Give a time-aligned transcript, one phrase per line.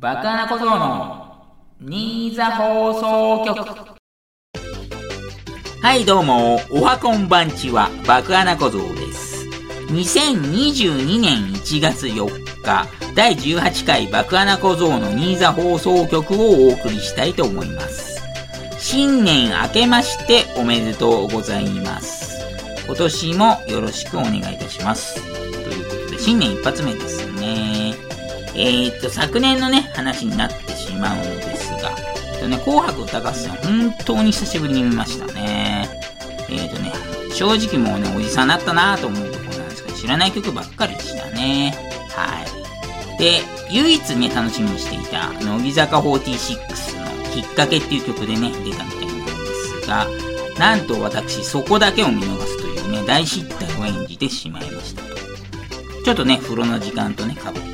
[0.00, 1.44] バカな小僧の
[1.78, 4.00] 新座放送局。
[5.82, 9.46] はいどうもおはこんばんちはバカな小僧です。
[9.88, 12.26] 2022年1月4
[12.64, 18.22] 日第18回爆穴小僧の新座放送局をお送りしたいと思います。
[18.78, 22.40] 新年明けましておめでとうございます。
[22.86, 25.22] 今年もよろしくお願いいたします。
[25.62, 27.29] ということで新年一発目です
[28.62, 31.92] えー、っと、昨年のね、話になってしまうのですが、
[32.34, 35.88] えっとね、紅白歌合戦、本当に久しぶりに見ましたね。
[36.50, 36.92] えー、っとね、
[37.32, 41.74] 正直もうね、おじさんになったなと思うところなんですけど、知らない曲ばっかりでしたね。
[42.10, 42.44] は
[43.16, 43.18] い。
[43.18, 46.10] で、唯一ね、楽しみにしていた、乃木坂46
[47.00, 49.32] のきっかけっていう曲でね、出たみたいなんで
[49.82, 50.06] すが、
[50.58, 55.08] なんと私、そこだけを見逃すというね、大失態を演じてしまいましたと。
[56.04, 57.69] ちょっとね、風呂の時間とね、被って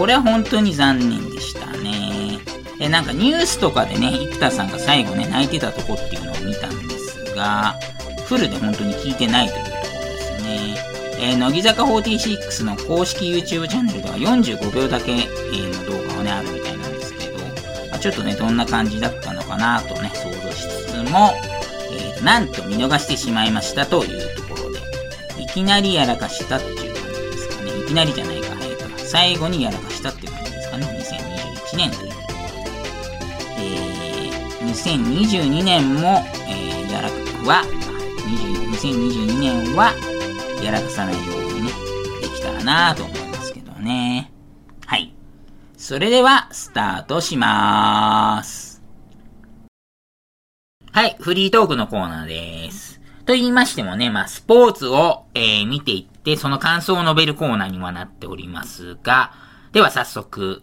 [0.00, 2.38] これは本当に残念でしたね。
[2.78, 7.74] で、なんかニュースとかでね、生田さんが最後ね、泣いてたとこっていうのを見たんですが、
[8.24, 10.74] フルで本当に聞いてないというところですね。
[11.18, 17.38] えー、乃木坂46の公式 YouTube チャンネルでは45秒だけ、えー、の動画がね、あるみたいなんですけど、
[17.90, 21.34] まあ、ちょっとね、どんな感じだったのかなとね、想像しつつも、
[21.92, 24.78] えー、なんと見逃してしまいましたというところで、
[25.42, 27.78] いきなりやらかしたっていう感じですかね。
[27.84, 29.89] いきなりじゃないか、えっ、と、最後にやらかした
[31.80, 32.12] 年という。
[33.58, 37.14] えー、2022年も、えー、やらか
[37.48, 37.64] は、
[38.80, 39.92] 2022年は、
[40.62, 41.72] やらかさないようにね、
[42.20, 44.30] できたらなと思いますけどね。
[44.86, 45.14] はい。
[45.76, 48.82] それでは、スタートしまーす。
[50.92, 53.00] はい、フリートークのコーナーです。
[53.24, 59.32] と言いましてもね、まあ、スポーツを、えー、見ていって、その感想を述べるコーナーにはなっておりますが、
[59.72, 60.62] では早速、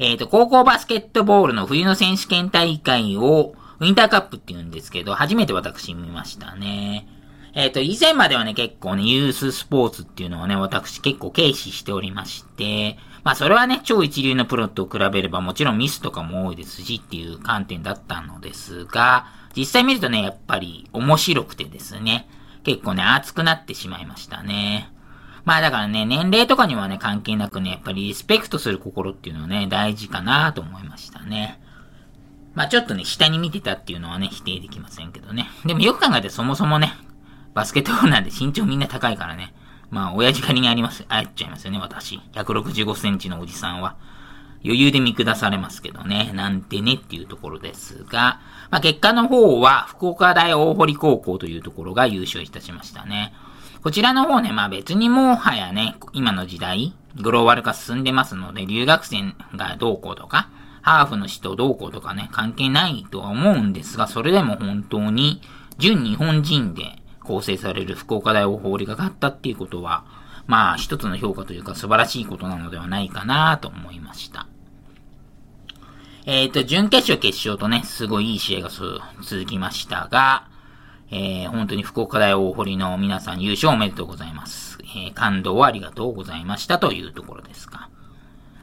[0.00, 7.06] えっ、ー、と、高校バスケットボールの冬の選手権大会を、ウィンターカップって言うんですけど、初めて私見ましたね。
[7.52, 22.26] えっ、ー、と、以前まではね、結構ね、ユーススポーツっていうのはね、私結構軽視しておりまして、まあそれはね、超一流のプロと比べればもちろんミスとかも多いですしっていう観点だったのですが、実際見るとね、やっぱり面白くてですね、
[22.64, 24.90] 結構ね、熱くなってしまいましたね。
[25.50, 31.60] まあだからね、年齢とかにはね、関係なくね、やっぱりリスペクトする心っていうのはね、大事かなと思いましたね。
[32.54, 35.48] まあちょっとね、下に見てたっていうのはね、否定できませんけどね。
[35.66, 36.92] でもよく考えてそもそもね、
[37.52, 39.52] バスケットボールなんで身長みんな高いからね。
[39.90, 42.20] まあ、親父狩りにあります、あっちゃいますよね、私。
[42.32, 43.96] 165センチのおじさんは。
[44.64, 46.30] 余裕で見下されますけどね。
[46.32, 48.38] なんてねっていうところですが、
[48.70, 53.34] まあ、結果の方は、福岡大大堀高校というところが優勝いたしましたね。
[53.82, 60.50] こちらの方ね、まあ別にもはやね、今の時代、グローバル化進んでますので、留学生がどうこうとか、
[60.82, 65.40] ハーフの人どうこうとかね、関係ないとは思うんですが、それでも本当に、
[65.78, 70.04] 純日本人で構成される福岡大大堀が勝ったっていうことは、
[70.46, 74.46] まあ一つの評価というか素晴らしいことなのではないかなと思いました。
[76.26, 80.50] えっ、ー、と、準決勝決勝とね、すごいいい試合が続きましたが、
[81.10, 84.78] えー、本当に福岡大大堀の皆さん優勝おめでとうございます。
[84.82, 87.88] えー、感動をありがとうございましたというところですか。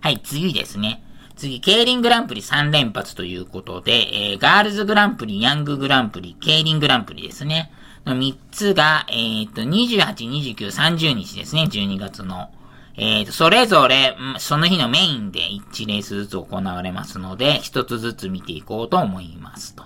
[0.02, 1.04] はい、次ですね。
[1.36, 7.72] 次、競輪グランプリ3連発ということで、えー、ガールズグランプリ、ヤンググランプリ、競輪グランプリですね。
[8.06, 12.50] の3つが、えっ、と、28、29、30日ですね、12月の。
[12.96, 19.84] えっ、と、それぞれ、その日のメインで1レースずつ行われますので、1つずつ見ていこうと思いますと。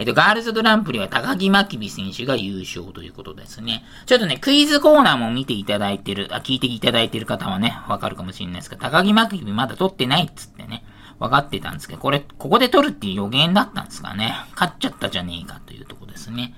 [0.00, 3.84] えっ、と、ガールズグランプリは高木真希選手が優勝ということですね。
[4.06, 10.84] ちょっとね、クイズコーナーも見ていただいてる、あ、聞いていただいてる方はね、わかるかもしれないですが、高木真希まだ取ってないっつってね、
[11.18, 14.34] 分かってたんですけど、これ、ここで取るっていう予言だったんですかね。
[14.52, 16.54] 勝っちゃったじゃねえかというとこですね。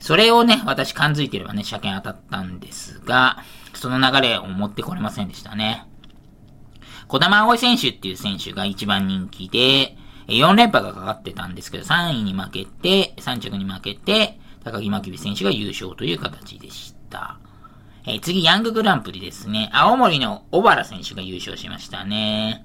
[0.00, 3.44] それをね、私感づいてればね、車検当たったんですが、
[3.74, 5.86] その流れを持ってこれませんでしたね。
[7.06, 9.98] 小玉葵選手っていう選手が一番人気で、
[10.36, 17.38] 4連覇がかかってたんですけど、3位に負けて、3着に負けて、高木真希選手が優勝という形でした。
[18.04, 19.70] えー、次、ヤンググランプリですね。
[19.72, 22.64] 青森の小原選手が優勝しましたね。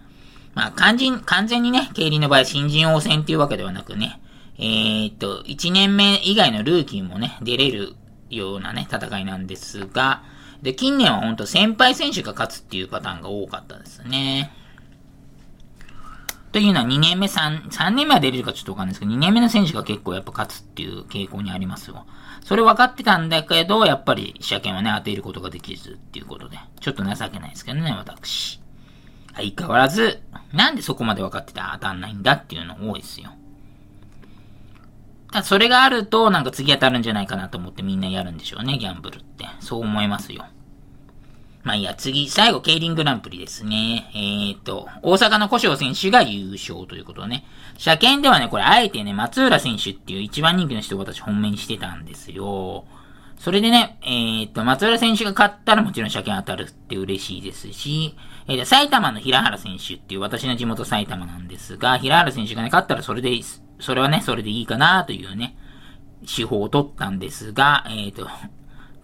[0.56, 4.20] まあ、完全、完全にね、競輪の場合、新人王戦っていうわけではなくね、
[4.58, 7.94] えー、っと、1年目以外のルーキーもね、出れる
[8.30, 10.24] ようなね、戦いなんですが、
[10.64, 14.52] で、近年はほんと先輩選手が勝つっていうパターンが多かったですね。
[16.52, 22.06] というのは2年目、3、3年目は出れるかちょっとわかんないですけど、2年目の選手が結構やっぱ勝つっていう傾向にありますよ。
[22.44, 28.62] それ分かってたんだけど、やっぱり車検はね、当てることができずっていうことで、ちょっと情けないですけどね、私。
[29.36, 30.22] 相変わらず、
[30.54, 33.32] なんでそこまで分かってた当たんないんだっていうの多いですよ。
[35.32, 39.46] だそれがあると、なんか次当たるんじゃないかなと思ってみんなやるんでしょうね、ギャンブルって。
[39.60, 40.46] そう思いますよ。
[41.68, 44.10] まあいいや、次、最後、ケイリングランプリですね。
[44.16, 47.44] えーと、大阪の古生選手が優勝ということね。
[47.78, 52.86] 車検ではね、これあえてね、松浦選手っていう一番人気の人を私本命にしてたんですよ。
[53.38, 58.16] それでね、えー、っと、松浦選手が勝ったらもちろん車検当たるって嬉しいですし、
[58.48, 63.44] えー、埼玉の平原選手っていう私の地元埼玉なんですが、平原選手がね、勝ったらそれでいい。
[63.82, 65.58] それはね、それでいいかなというね、
[66.26, 68.30] 手法を取ったんですが、えー、と、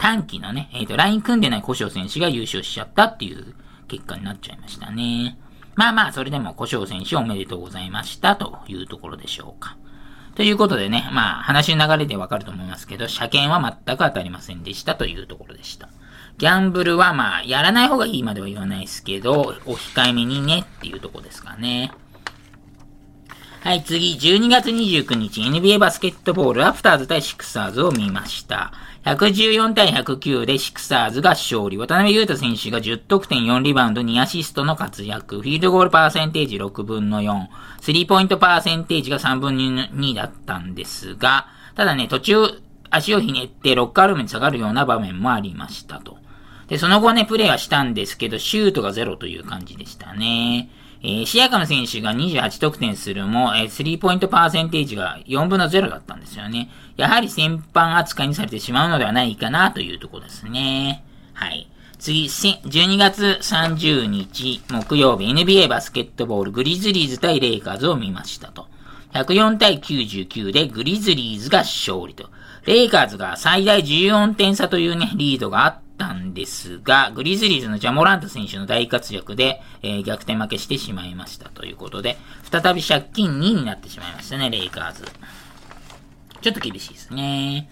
[0.03, 3.55] 短期のね、えっ、と、ライン組んでない古生選手が優勝しちゃったっていう
[3.87, 5.37] 結果になっちゃいましたね。
[5.75, 9.77] まあまあ、それでも古生選手おめでとうございましたというところでしょうか。
[10.35, 15.87] ということでね、まあ、話の流れでわかると思いますけど、車検は全く当たりませんでしたというところでした。
[16.37, 21.93] ギャンブルはまあ、やらない方がいいまでは言わないですけど、お控えめにねっていうとこですかね。
[23.63, 28.73] はい、次、12月29日、NBA バスケットボール、ラプターズ対シクサーズを見ました。
[29.05, 31.77] 114対109でシクサーズが勝利。
[31.77, 35.37] 渡辺裕太選手が10得点4リバウンド2アシストの活躍。
[35.37, 37.47] フィールドゴールパーセンテージ6分の4。
[37.79, 42.35] スリーポイントパーセンテージが3分の2だったんですが、ただね、途中
[42.89, 46.17] 足をひねってロッカールームに下がるような場面もありましたと。
[46.67, 50.69] で、その後ね、プレイはしたんですけど、シュートがゼロという感じでしたね。
[51.03, 56.69] えー、シアカム選手が28得点するも、えー、スリーポイントパーセンテージが4分の0だったんですよね。
[56.95, 61.03] やはり先般扱いにされてしまうのではないかなというところですね。
[61.33, 61.69] はい。
[61.99, 68.67] 次、12月30日木曜日 NBA バスケットボールグリズリーズ対レイカーズを見ましたと。
[69.13, 72.29] 104対99でグリズリーズが勝利と。
[72.65, 82.17] レイカーズが最大14点差というね、リードがあったんですが、グリズリーズのジャモラント選手の大活躍で、えー、逆転負けしてしまいましたということで、
[82.51, 85.05] 再び借金2になってしまいましたね、レイカーズ。
[86.41, 87.69] ちょっと厳しいですね。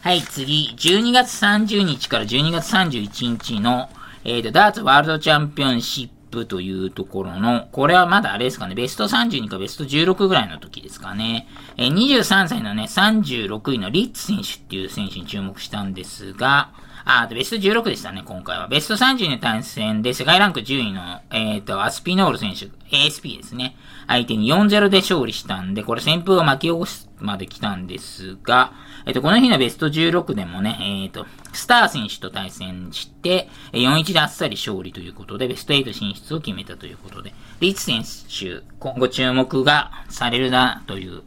[0.00, 3.88] はい、次、12月30日から12月31日の、
[4.24, 11.46] えーと、ダーツワールドチャンピオンシップというところの、これはまだあれですかね、ベスト32かベスト16ぐらいの時ですかね。
[11.76, 16.72] えー、23歳のね、36位のリッツ選手っていう選手に注目したんですが、
[17.04, 18.68] あ、ベスト16でしたね、今回は。
[18.68, 23.76] ベスト30の対戦で世界ランク10位の、えっ、ー、と、アスピノール選手、ASP ですね。
[24.06, 28.72] 相手に4-0で勝利したんで、これ旋風が巻き起こすまで来たんですが、
[29.04, 41.22] えっ、ー、と、この日のベスト16でもね、えっ、ー、と、スター選手と対戦して、4-1であっさり勝利ということで、ベスト8進出を決めたということで、リッツ選手、今後注目がされるな、という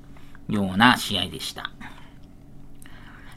[0.47, 1.71] ような試合でした。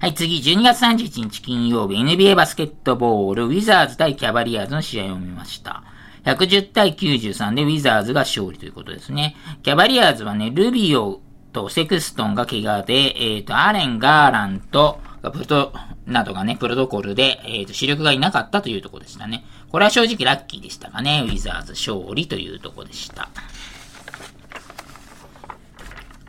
[0.01, 5.83] はい、次、12月31日金曜日、NBA バスケットボール、ウィザーズ対キャバリアーズの試合を見ました。
[6.23, 9.35] 110対93でウィザーズが勝利ということですね。
[9.65, 11.21] キャバリアーズはね、ルビオ
[11.53, 15.01] とセクストンが怪我で、え、ー、と、アレン、ガーラント、
[15.33, 15.73] プト、
[16.07, 19.45] などがね、プロトコルで、え、ー、と、主力がいなかったというところでしたね。
[19.73, 21.25] これは正直ラッキーでしたかね。
[21.27, 23.31] ウィザーズ勝利というところでした。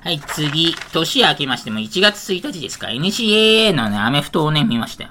[0.02, 0.74] はい、次。
[0.94, 2.88] 年明けましても1月1日ですか。
[2.88, 5.10] NCAA のね、アメフトをね、見ましたよ。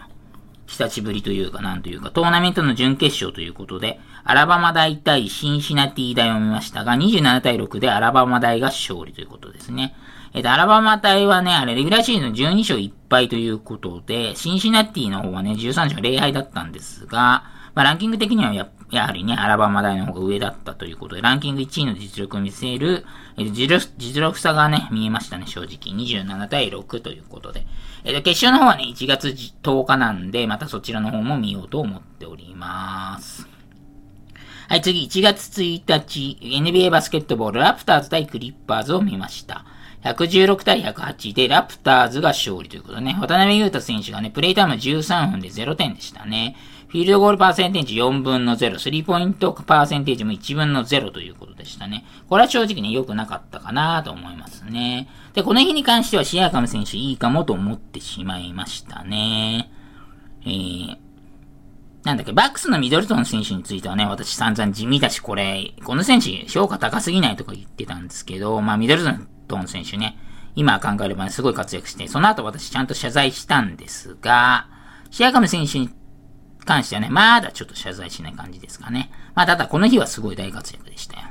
[0.67, 9.95] 久しぶりというか、なんというか、トーナメントの準決勝ということで、アラバマ大対シンシナティ大を見ましたが、27対6でアラバマ大が勝利ということですね。
[10.33, 23.04] えっ、と、アラバマ大はね、あれ、レギュラーシーズン12勝1敗ということで、シンシナティの方はね、13勝0敗だったんですが、まあ、ランキング的にはやっやはりね、アラバマ大の方が上だったということで、ランキング1位の実力を見せる、
[23.37, 25.95] え、実力実力差がね、見えましたね、正直。
[25.95, 27.66] 27対6ということで。
[28.04, 33.47] えっ、ー、と、決勝の方はね、1月10日なんで、またそちらの方も見ようと思っております。
[34.68, 39.64] はい、次、1月1日、NBA バスケットボール、ラプターズ対クリッパーズを見ました。
[40.02, 43.16] 116対108でラプターズが勝利ということね。
[43.21, 46.57] 渡辺裕太選手がね、プレイタイム13分で0点でしたね。
[46.88, 52.07] フィールドゴールパーセンテージ4分の0、スリーポイントパーセンテージも1分の0ということでしたね。
[52.30, 55.07] これは正直ね、良くなかったかなと思いますね。
[55.35, 59.71] で、この日に関してはシアカム選手いいかもと思ってしまいましたね。
[60.47, 60.97] えー、
[62.04, 69.02] なんだっけ、バックスのミドルトン選手についてはね、私散々地味だし、これ、この選手評価高すぎないとか言ってたんですけど、まあミドル
[69.47, 70.16] トン選手ね、
[70.57, 74.68] 今考えればね、すごい活躍して、その後私ちゃんと謝罪したんですが、
[75.11, 75.90] シアカム選手に
[76.65, 79.11] 関してはね、まだちょっと謝罪しない感じですかね。
[79.35, 81.23] まあ、ただこの日はすごい大活躍でしたよ。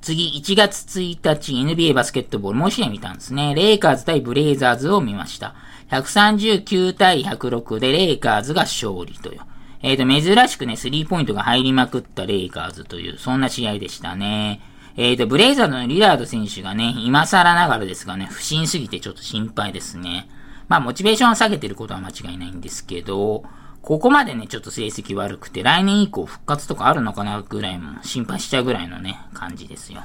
[0.00, 3.54] 次、1月1日 NBA バスケットボール、もう試合見たんですね。
[3.54, 5.54] レイカーズ対ブレイザーズを見ました。
[5.90, 9.46] 139対106でレイカーズが勝利とよ。
[9.82, 14.60] えっ、ー、と、珍しくね、スリーポイントが入りまくったレイカーズという、そんな試合でしたね。
[14.96, 20.28] えっ、ー、と、ブレイザードのリラード選手がね、今更ながらですがね、不審すぎてちょっと心配ですね。
[20.72, 23.44] まあ、モチベーションを下げてることは間違いないんですけど、
[23.82, 30.02] ここまでね、ちょっと成績悪くて、来年以降復活とかあるのかなぐらいも心配しちゃうぐらいのね、感じですよ。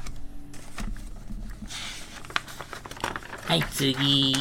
[3.45, 4.35] はい、次。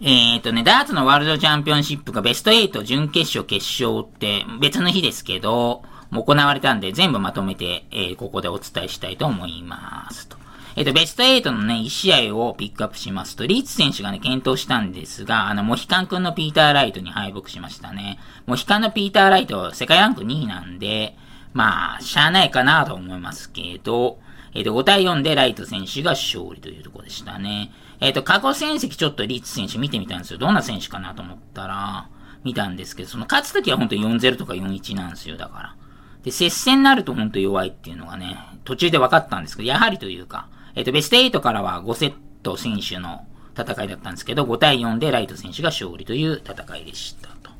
[0.00, 10.39] えっ、ー、とね、ダーツのワールドチャンピオンシップがベスト8準決勝決勝って別の日ですけど、もう行われたんで全部まとめて、えー、ここでお伝えしたいと思いますと。
[10.76, 18.18] えっ、ー、と、ベスト8のね、1試合をピックアップしますと、リーツ選手がね、検討したんですが、あの、モヒカン君のピーター・ライトに敗北しましたね。
[18.46, 21.16] モヒカンのピーター・ライトは、世界ランク2位なんで、
[21.52, 24.18] まあ、しゃあないかなと思いますけど、
[24.54, 27.72] えっ、ー、と、5対4でライト選手が勝利というところでしたね。
[28.00, 30.38] えっ、ー、と、過去戦績ちょっとリッツ選手見てみたんですよ。
[30.38, 32.08] どんな選手かなと思ったら、
[32.44, 35.74] 見たんですけど、その勝つときは本当に4-0とか4-1なんですよ、だから。
[36.22, 43.24] で、接戦になると本当弱いっていうのがね、途中で分かったんですけど、やはりというか、えっ、ー、と、ベスト8からは5セット選手の
[43.56, 47.50] 戦いだったんですけど、5対4でライト選手が勝利という戦いでしたと。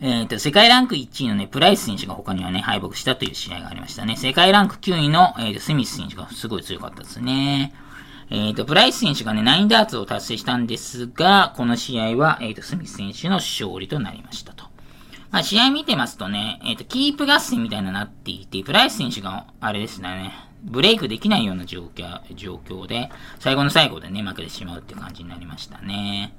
[0.00, 4.16] えっ、ー、と、世界ランク1位のね、プライス選手が他にはね、敗北したという試合がありましたね。
[4.16, 7.72] 世界ランク9位の、えーと、スミス選手がすごい強かったですね。
[8.30, 14.64] えっ、ー、と、プライス選手がね、9ダーツを達成したんですが、この試合は、えっ、ー、と、スミス選手の勝利となりましたと。
[15.30, 26.34] まあ、試合見てますとね、えっ、ー、と、キープ合戦みたいになっていて、プライス選手が、あれですね、ブレイクできないような状況、状況で、最後の最後でね、負けてしまうっていう感じになりましたね。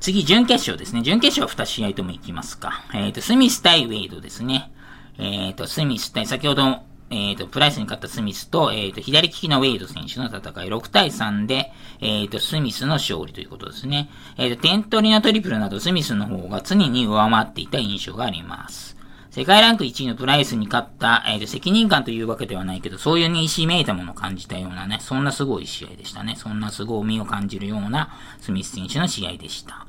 [0.00, 1.02] 次、準決勝ですね。
[1.02, 2.84] 準決勝2試合とも行きますか。
[2.94, 4.70] えっ、ー、と、スミス対ウェイドですね。
[5.18, 14.10] えっ、ー、と、スミス対、先ほど、えっ、ー、と、プライスに勝ったスミスと、えっ、と、左利きのウェイド選手の戦い、6対3で、えっ、と、スミスの勝利ということですね。
[14.36, 18.95] えっ、と、点取りのトリプルなど、スミスの方が常に上回っていた印象があります。
[19.36, 26.36] 世界ランク1位のプライスに勝った、えっー、責任感というわけではないけど、そういうにしめいたものを感じたようなね、そんなすごい試合でしたね。
[26.38, 29.86] そんな凄みを感じるようなスミス選手の試合でした。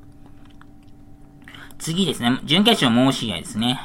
[1.80, 2.42] 次ですね。
[2.44, 3.80] 準決勝もう試合ですね。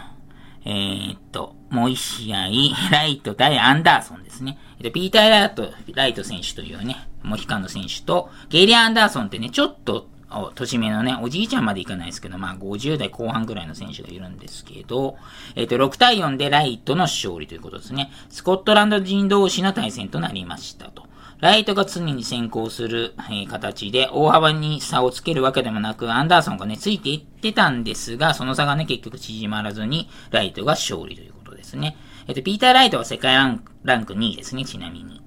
[0.64, 2.48] えー、っと、もう一試合、
[2.90, 4.58] ライト対アンダーソンですね。
[4.78, 10.08] えっと、ピーター・ライト、ライト選手というね、モヒカンの選手と、ゲイリア・アンダーソンってね、ちょっと、
[10.54, 15.16] 年目のね、おじいちゃんまでいかないですけど、まあ50代後半ぐらいの選手がいるんですけど、
[15.56, 18.10] えっ、と、6対4でライトの勝利ということですね。
[18.28, 21.12] スコットランド人同士の対戦となりましたと。
[21.42, 31.96] ライトが常に先行する、えー、形で大幅に差をつけるわけでもなく、アンダーソンがね、ついていってたんですが、その差がね、結局縮まらずに、ライトが勝利ということですね。
[32.28, 35.20] えっ、と、ピーター・ライトは世界ランランク2位ですね、ちなみに。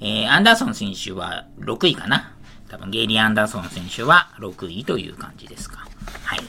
[0.00, 2.32] えー、アンダーソン選手は6位かな。
[2.68, 5.86] 多分、ゲイリー・アンダーソン選手は6位という感じですか。
[6.24, 6.40] はい。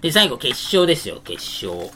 [0.00, 1.34] で、最後、決勝ですよ、決
[1.66, 1.90] 勝。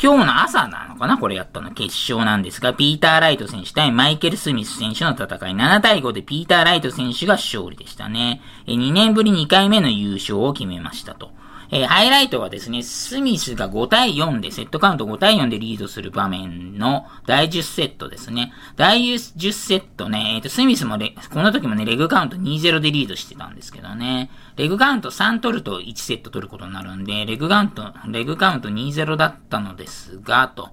[0.00, 1.16] 今日の朝なのかな？
[1.16, 8.40] これやったの決勝なんですが、ピーター・ライト選手対マイケル・スミス選手の戦い、7対5でピーター・ライト選手が勝利でしたね。
[8.66, 11.30] 2年ぶり2回目の優勝を決めましたと。
[11.74, 18.52] えー、ハイライトはですね、スミスが5対4で、セットカウント5対4でリードする場面の第10セットですね。
[18.76, 24.30] 第10セットね、えっ、ー、と、スミスもレ、この時もね、レグカウント2-0でリードしてたんですけどね。
[24.56, 30.68] レグカウント3取ると1セット取ることになるんで、レグカウント、レグカウント2-0だったのですが、と。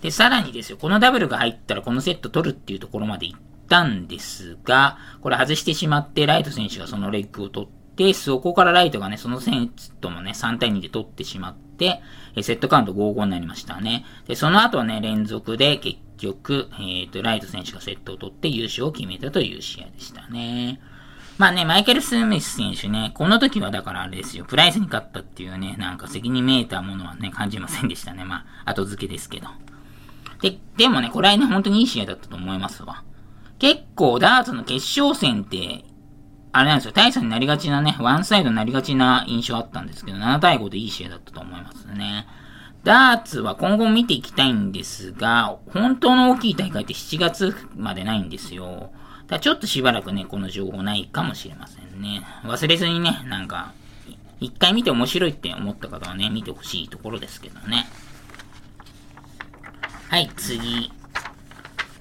[0.00, 3.38] で、さらにですよ、このダブルが入ったらこのセット取るっていうところまで行っ
[3.68, 12.00] たんですが、これ外してしまって、ライト選手がそのレッグを取って、で、そこからライトがね、そのセットもね、3対2で取ってしまって、
[12.36, 14.06] えセットカウント5-5になりましたね。
[14.28, 20.80] で、その後はね、連続で結局、えっ、ー、と、ライト選手がセットを取って優勝を決めたという試合でしたね。
[21.38, 28.24] まあね、マイケル・スミス選手ね、この時はだからあれですよ、プライスに勝ったっていうね、なんか責任めいたものはね、感じませんでしたね。
[28.24, 29.48] まあ、後付けですけど。
[30.40, 33.02] で、でもね、これはね、本当にいい試合だったと思いますわ。
[33.58, 35.84] 結構、ダーツの決勝戦って、
[36.58, 42.26] あれなんですよ、大差になりがちなね、ワンサイドになりがちな印象あったんですけど、7対5でいい試合だったと思いますね。
[42.82, 48.90] ダーツは今後見ていきたいんですが、本当の大きい大会って7月までないんですよ。
[49.28, 52.22] だちょっとしばらくね、この情報ないかもしれませんね。
[52.42, 53.72] 忘れずにね、なんか、
[54.40, 57.86] 一回見て面白いって思った方はね、見てほしいところですけどね。
[60.08, 60.90] はい、次。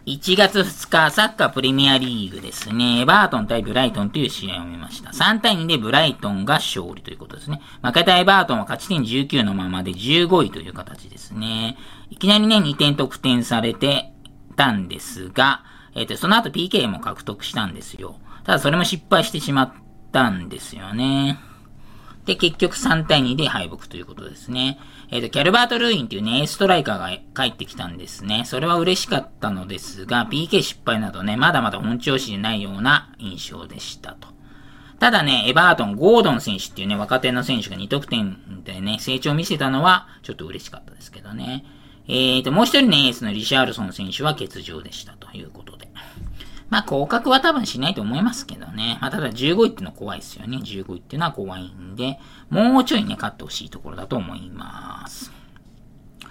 [0.07, 3.01] 1月2日、サッカープレミアリーグですね。
[3.01, 5.09] エバートン対ブライトンという試合を見ました。
[5.09, 7.59] 3対2でブライトンが勝利ということですね。
[7.83, 11.75] 負けたエバートンは勝ち点19のままで15位という形ですね。
[12.09, 14.13] いきなりね、2点得点されて
[14.55, 18.15] たんですが、えっ、ー、と、その後 PK も獲得したんですよ。
[18.45, 19.73] ただそれも失敗してしまっ
[20.13, 21.37] たんですよね。
[22.27, 24.77] で、結局3対2で敗北ということですね。
[25.09, 28.43] えっ、ー、と、キャルバート・ルーインっていうね、エーストライカーが帰ってきたんですね。
[28.45, 34.27] それは嬉しかったのですが、PK 失敗などね、まだまだ本調子でないような印象でしたと。
[34.99, 41.63] ただね、エバートン、ゴードン選手っていうね、若手の選手が2得点でね、成長を見せたのは、ちょっと嬉しかったですけどね。
[42.09, 45.86] えーと、もう一人ね、エースのリシャールソン選手は欠場でしたということで。
[46.69, 48.97] まあ、降格は多分しないと思いますけどね。
[49.01, 50.57] まあ、ただ15位ってのは怖いですよね。
[50.57, 52.19] 15位っていうのは怖いんで、
[52.49, 55.31] もうちょいね、勝ってほしいところだと思います。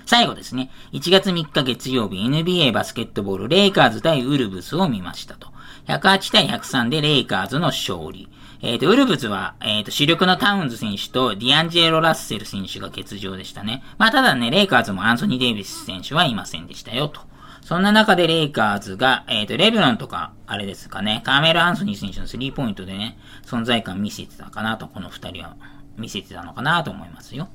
[0.04, 0.70] 最後ですね。
[0.92, 5.48] 1月3日月曜日、NBA バスケットボール、レイカーズ対ウルブスを見ましたと。
[5.88, 8.28] 108対103でレイカーズの勝利。
[8.62, 13.82] えっ、ー、と、ウルブズは、えっ、ー、と、主力のタウンズ選手とディアンジェロ・ラッセル選手が欠場でしたね。
[13.98, 17.20] まあ、ただね、レイカーズもアンソニー・デイビス選手はいませんでしたよ、と。
[17.66, 25.56] そんな中でレイカーズが、えっ、ー、と、レブロンとか、あれですかね、カーメル・アンソニー選手のスリーポイントでね、存在感見せてたかなと、この二人は
[25.96, 27.48] 見せてたのかなと思いますよ。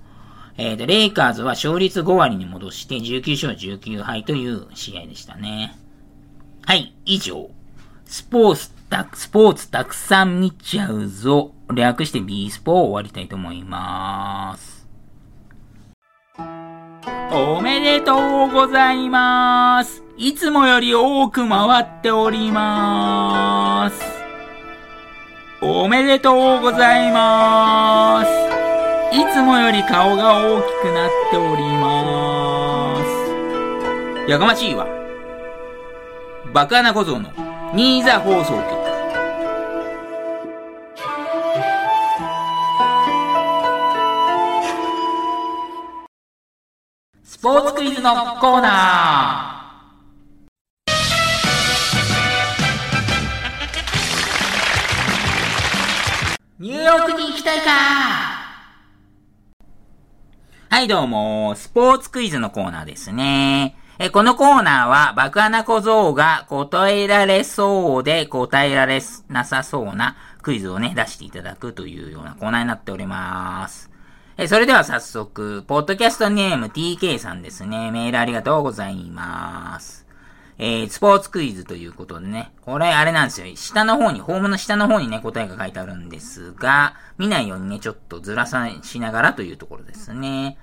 [0.58, 5.78] えっ、ー、と、レイカーズは勝率5割に戻して19勝19敗という試合でしたね。
[6.66, 7.50] はい、以上。
[8.04, 11.54] スポーツた、スポーツたくさん見ちゃうぞ。
[11.74, 14.81] 略して B スポを終わりたいと思います。
[17.32, 20.04] おめでとうございます。
[20.18, 24.02] いつもより多く回っております。
[25.62, 28.30] おめでとうございます。
[29.16, 32.98] いつもより顔が大きくなっておりま
[34.28, 34.30] す。
[34.30, 34.88] やかましいわ。
[36.54, 37.32] バカな小僧の
[37.74, 38.81] 新座放送局。
[47.42, 50.52] ポーツクイズのコーナー
[56.60, 57.72] ニューヨークに行きたいか
[60.70, 63.76] はいどうも、スポーツクイズのコーナーですね。
[63.98, 73.91] え、このコーナーは、爆穴小僧が答えられそうで答えられなさそうなクイズをね、出していただくというようなコーナーになっております。
[74.44, 77.92] えそれでは早速、ポッドキャストネーム TK さんですね。
[77.92, 80.08] メールありがとうございます。
[80.58, 82.52] えー、スポーツクイズということでね。
[82.62, 83.56] これあれなんですよ。
[83.56, 90.58] 下の方に、ホームの下の方にね、答えが書いてあるんですが、見ないようにね、ちょっとずらさしながらというところですね。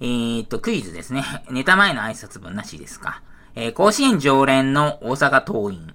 [0.00, 1.24] えー、っと、クイズですね。
[1.50, 3.20] ネタ前の挨拶文なしですか。
[3.56, 5.92] えー、甲子園常連の大阪桐蔭。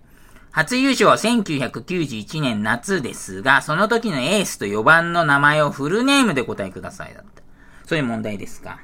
[0.52, 7.44] 初優勝は1991年夏ですが、その時のエースと4番の名前をフルネームで答えくださいだって。
[7.86, 8.80] そういう問題ですか。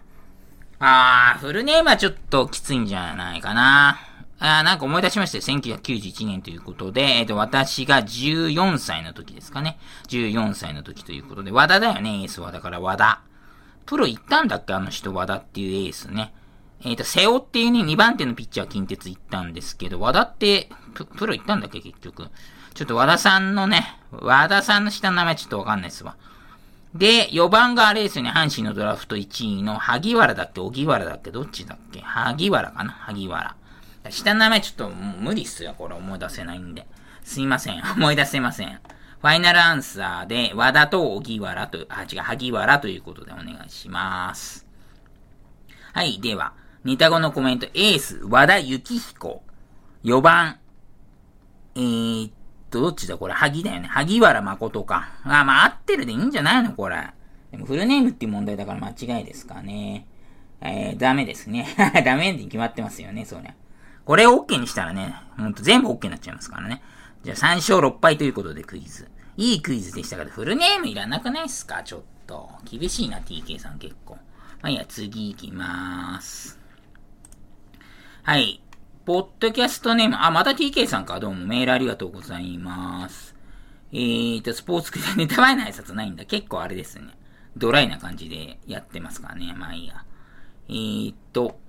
[0.80, 4.00] あー、フルネームはちょっときついんじゃないかな。
[4.40, 5.60] あー、なんか思い出しましたよ。
[5.60, 9.80] 1991年ということで、えっ、ー、と、私が14歳の時ですかね。
[10.10, 12.52] 14歳の時ということで、和田だよね、エースは。
[12.52, 13.22] だから和田。
[13.86, 16.34] プロ行ったんだっけあの人、和田っていうエースね。
[16.86, 22.30] えっ、ー、と、瀬尾っていうね、2番手のピッチャー近鉄行ったんですけど、和田ってプ、プロ行ったんだっけ、結局。
[22.76, 26.16] ちょっと和田さんのね、和田さんの下の名前ちょっとわかんないですわ。
[26.94, 33.56] で、4番があれですよね、阪神のドラフト1位の萩原だっけ、荻原だっけ、どっちだっけ萩原かな萩原。
[34.12, 36.86] 下の名前ちょっと無理っすよ、これ思い出せないんで。
[37.24, 38.80] すいません、 思い出せません。
[39.22, 44.68] ファイナルアンサーで、和田と荻原と、あ、違う、萩原ということでお願いします。
[45.94, 46.54] はい、では、
[46.86, 49.44] 似た後のコメント、エース、和田幸彦。
[50.04, 50.60] 4番、
[51.76, 52.32] えー、っ
[52.70, 53.18] と、どっちだ？
[53.18, 53.88] これ、萩だよね。
[53.88, 55.10] 萩原誠か。
[55.24, 56.74] あ、まあ、合ってるでいいんじゃないの？
[56.74, 57.10] これ。
[57.52, 60.06] でも、フルネームっていう問題だから間違いですかね。
[60.62, 61.68] えー、ダメですね。
[62.06, 63.56] ダメに決まってますよね、そりゃ。
[64.06, 66.84] これを OK にしたらね、ほんと全部 OK になっちゃいますからね。
[67.24, 69.10] じゃあ3勝6敗ということでクイズ。
[69.38, 71.82] いいクイズでしたけど、フルネームいらなくないっすか？
[71.82, 72.52] ちょっと。
[72.64, 74.20] 厳しいな、TK さん結構。
[74.62, 76.60] まあいいや、次行きまーす。
[78.26, 78.60] はい。
[79.06, 81.20] ポッドキャストネーム、あ、また TK さんか。
[81.20, 83.36] どうもメールありがとうございます。
[83.94, 86.26] えーと、スポーツクイズ、ネタ前の挨拶ないんだ。
[86.26, 87.10] 結構あれですね。
[87.56, 89.54] ドライな感じでやってますからね。
[89.56, 90.04] まあいいや。
[90.70, 91.60] えーと、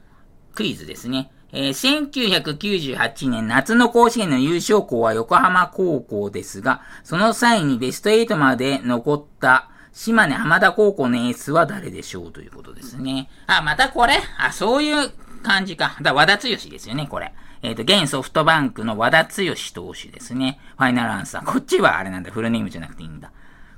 [0.54, 1.30] クイズですね。
[1.52, 13.28] えー、1998年夏の甲子園の優勝校は横浜高校ですが、その際にベスト8まで残った島根浜田高校のエースは誰でしょうということですね。
[13.46, 14.14] あ、またこれ？
[14.38, 15.12] あ、そういう
[15.46, 15.96] 感じか。
[16.02, 17.32] だ和田剛ですよね、これ。
[17.62, 19.30] えっ、ー、と、現ソフトバンクの和田剛
[19.74, 20.58] 投手ですね。
[20.76, 21.44] ファイナルアンサー。
[21.44, 22.30] こっちはあれなんだ。
[22.30, 23.30] フルネームじゃなくていいんだ。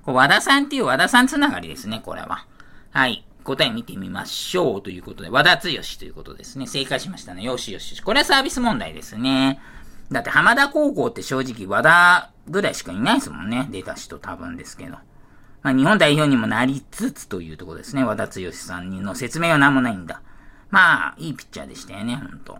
[0.02, 2.46] こ和田さんっていう和田さんつながりですね、これは。
[2.90, 3.24] はい。
[3.44, 5.68] 答え見てみましょうということで、和田剛と
[6.04, 6.66] いうことですね。
[6.66, 7.42] 正解しましたね。
[7.42, 8.00] よしよしよし。
[8.00, 9.60] これはサービス問題ですね。
[10.10, 13.68] だって浜田高校って正直和田ぐらいしかいないですもんね。
[13.70, 14.96] 出た人多分ですけど。
[15.62, 18.04] まあ、日本代表にもなりつつというところですね。
[18.04, 20.22] 和田剛さんの説明は何もないんだ。
[20.70, 22.58] まあ、いいピッチャーでしたよね、ほんと。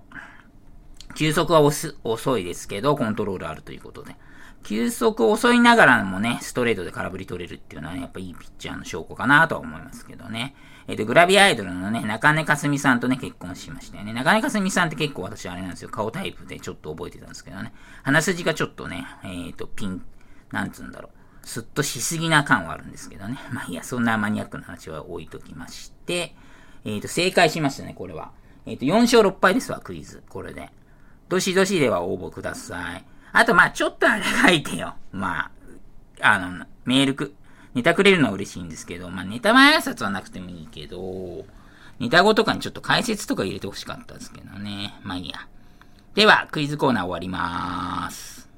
[1.15, 4.17] 球速は遅いですけど、コントロールあるということで。
[4.65, 10.55] 球速遅いながらもね、ストレートで空振り取れるっていうのはね、やっぱいいピッチャーの証拠かなとは思いますけどね。
[10.89, 14.13] えっ、ー、と、グラビアアイドルのね、中根かすみさんとね、結婚しましたよね。
[14.13, 15.89] 中根かすみさんって結構私あれなんですよ。
[15.91, 17.73] 顔タイプでちょっと覚えてたんですけどね。
[18.03, 20.03] 鼻筋がちょっとね、えっ、ー、と、ピン、
[20.51, 21.11] なんつうんだろ
[21.43, 21.47] う。
[21.47, 23.39] すっとしすぎな感はあるんですけどね。
[23.51, 26.35] まあいや、そんなマニアックな話は置いときまして、
[26.85, 28.31] えっ、ー、と、正解しましたね、これは。
[28.67, 30.23] えっ、と、4勝6敗ですわ、クイズ。
[30.29, 30.71] これで。
[31.29, 33.05] どしどしでは応募ください。
[33.33, 34.95] あと、まあちょっとあれ書いてよ。
[35.13, 35.51] まあ、
[36.21, 37.35] あの、メールく、
[37.75, 41.45] ネタくれるのは嬉しいんですけど、まあネタ前挨拶はなくてもいいけど、
[41.99, 44.95] ネタ語とかにちょっと解説とか入れてほしかったですけどね。
[45.03, 45.47] まあいいや。
[46.15, 48.49] では、クイズコーナー終わりまーす。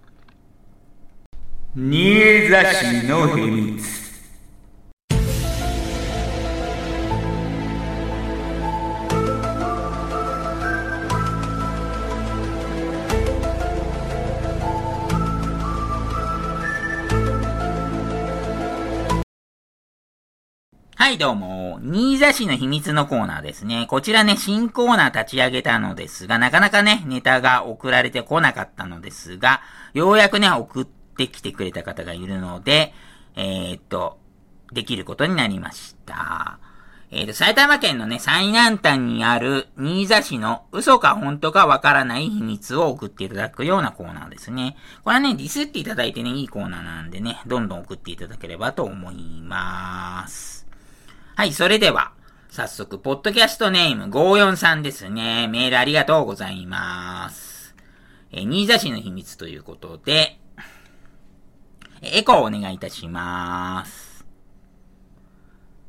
[1.74, 4.09] 新座市の秘密。
[21.00, 23.86] はいどうも、新座市の秘密のコーナーですね。
[23.88, 29.62] こちらね、新コーナー立ち上げたのですが、なかなかね、ネタが送られてこなかったのですが、
[29.94, 32.92] ようやくね、送ってきてくれた方がいるので、
[33.34, 34.18] えー、っと、
[34.74, 36.58] できることになりました。
[37.10, 44.76] えー、と、埼玉県のね、最南端にある新座市の嘘か本当かわからない秘密を送っていただくようなコーナーですね。
[45.02, 50.59] これはね、ディスっていただいてね、いいコーナーなんでね、どんどん送っていただければと思います。
[51.40, 52.12] はい、それでは、
[52.50, 55.48] 早速、ポッドキャストネーム543ですね。
[55.48, 57.74] メールありがとうございます。
[58.30, 60.38] え、新座市の秘密ということで、
[62.02, 64.26] エコーお願いいたします。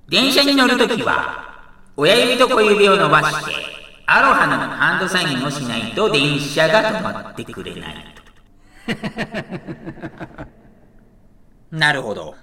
[0.08, 3.52] 電車に乗るときは、親指と小指を伸ばして、
[4.06, 8.16] アロハのハンドサインをしないと電車が止まってくれない。
[11.72, 12.38] なるほど。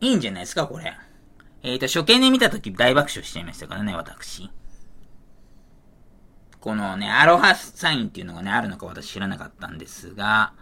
[0.00, 0.96] いいんじゃないですか、これ。
[1.66, 4.48] えっ、ー、と、初見で見たとき大爆笑しちゃいましたからね、私。
[6.60, 10.52] このね、アロハサインっていうのがね、あるのか私知らなかったんですが、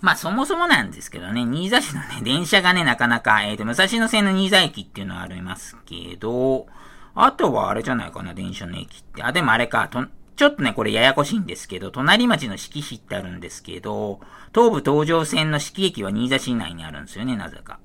[0.00, 6.66] まあそもそもなんですけどね、新座市のね、電車がね、なかなか、えっ、ー、と、武蔵野線の新座駅っていうのはありますけど、
[7.14, 9.22] あとはあれじゃないかな、電車の駅って。
[9.22, 14.20] あ、でもあれか、と、ちょっとね、これややこしいんですけど、隣町の四季市ってあるんですけど、
[14.54, 17.78] 東武東上線の四季駅は新座市内にあるんですよね、なぜか。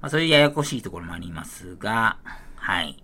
[0.00, 2.18] まあそういうややこしいところもありますが、
[2.56, 3.02] はい。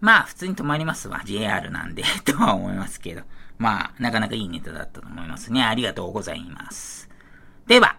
[0.00, 1.22] まあ普通に止まりますわ。
[1.24, 3.22] JR なんで とは思いますけど。
[3.62, 5.62] まあ、なかなかいいネタだったと思いますね。
[5.62, 7.08] ありがとうございます。
[7.68, 7.96] では、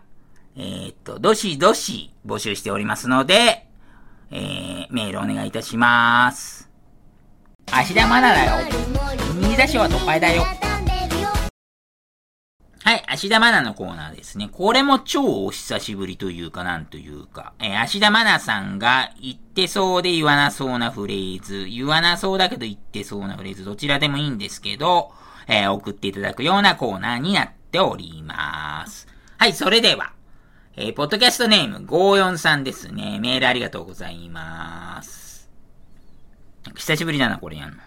[0.57, 3.65] えー、っと、どしどし募集しておりますので、
[4.29, 6.69] えー、メールお願いいたします。
[7.71, 8.71] 芦田愛菜だよ。
[9.41, 10.43] 新座市は都会だよ。
[12.83, 14.49] はい、芦田愛菜のコーナーですね。
[14.51, 25.13] これも超お久しぶりというか、なんというか、えー、芦田愛菜さんが言ってそうで言わなそうなフレーズ、言わなそうだけど言ってそうなフレーズ、どちらでもいいんですけど、
[25.47, 29.07] えー、送っていただくようなコーナーになっております。
[29.37, 30.11] はい、それでは、
[30.75, 33.17] えー、ポッドキャストネーム543ですね。
[33.21, 35.49] メールありがとうございます。
[36.75, 37.77] 久しぶりだな、これやんの。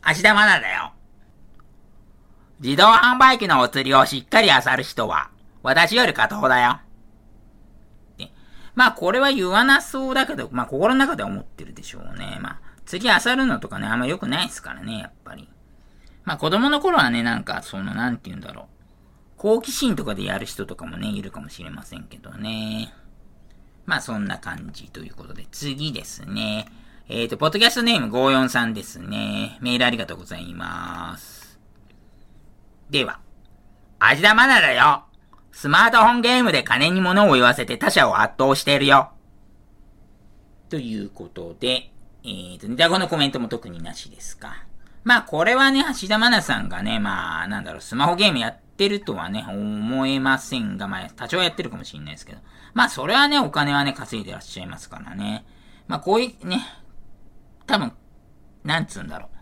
[0.00, 0.92] 芦田愛菜だよ。
[2.60, 5.30] 自動販売機のお釣りをしっかり漁る人は、
[5.62, 6.80] 私より片方だよ。
[8.16, 8.32] で、
[8.74, 12.38] まあこれは言わなそうだけど、まあ心の中では思ってるでしょうね。
[12.40, 15.48] まあ、釣り漁るのとかね、あんま良くないですからね、やっぱり。
[16.24, 18.66] まあ子供の頃はね、なんか、その、なんて言うんだろう。
[19.36, 22.92] 好奇心とかでやる人とかもね、いるかもしれませんけどね。
[23.86, 26.66] まあそんな感じということで、次ですね。
[27.08, 29.58] えっ、ー、と、ポッドキャストネーム543ですね。
[29.62, 31.37] メールありがとうございます。
[32.90, 33.20] では、
[33.98, 35.04] 芦田愛菜だよ。
[35.52, 39.10] スマートフォンゲームで金に物を言わせて他者を圧倒しているよ。
[40.70, 41.90] ということで、
[42.24, 44.64] えーと、ネタ後のコメントも特になしですか。
[45.04, 52.40] まあ、これはね、橋田愛菜さんがね、まあ、なんだろう、スマホゲームやってるとはね、思えませんが、まあ、多少やってるかもしれないですけど。
[52.74, 55.44] まあ、それはね、お金はね、稼いでらっしゃいますからね。
[55.88, 56.60] まあ、こういうね、
[57.66, 57.92] 多分、
[58.64, 59.37] なんつうんだろう。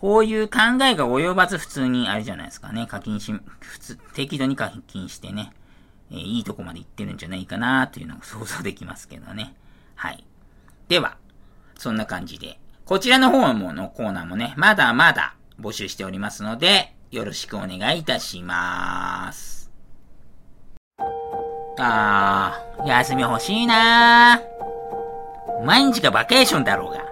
[0.00, 2.86] こういう考えが及ばず普通にあれじゃないですかね。
[2.86, 5.52] 課金し、普通、適度に課金してね、
[6.10, 9.54] えー、いいとこまで行ってるんじゃないかなというのが想像できますけどね。
[9.96, 10.24] はい。
[10.88, 11.18] では、
[11.76, 19.70] そんな感じで、こちらの方ものコーナーもね、まだまだ募集しておりますので、よろしくお願いいたします。
[21.78, 27.09] あー、休み欲しいなー毎日がバケーションだろうが。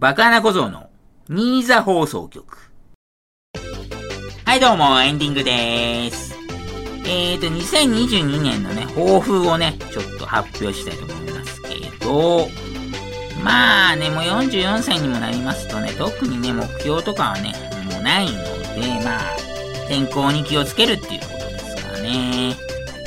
[0.00, 0.90] バカな小僧の
[1.28, 2.70] 新座放送局。
[4.44, 6.36] はいどうも、エンディングでーす。
[7.04, 12.46] えーと、2022年のね、抱負をね、ちょっと発表したいと思いますけど、
[13.42, 17.52] まあね、もう44歳にもなりますとね、特にね、目標とかはね、
[17.92, 18.32] もうないの
[18.80, 19.20] で、まあ、
[19.88, 22.54] 健康に気をつけるっていうことですからね。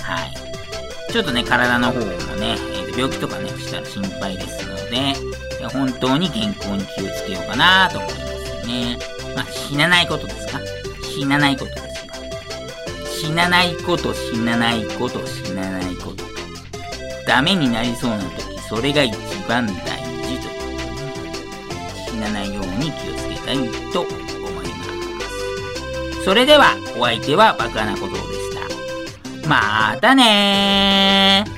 [0.02, 0.34] はい。
[1.10, 5.31] ちょっとね、体の方もね、えー、病気とかね、したら心配ですので、
[5.70, 8.98] 本当に健康に気をつけようかなと思いますね。
[9.36, 10.60] まあ、死なないことですか？
[11.04, 11.92] 死なないことですよ。
[13.22, 16.24] 死なないこと、死なないこと、死なないこと。
[17.28, 19.14] ダメになりそうな時、それが一
[19.48, 20.50] 番大事と、
[22.10, 23.58] 死なないように気をつけたい
[23.94, 24.84] と思いま
[26.16, 26.24] す。
[26.26, 28.24] それでは、お相手はバカなことでし
[29.44, 29.48] た。
[29.48, 31.51] またねー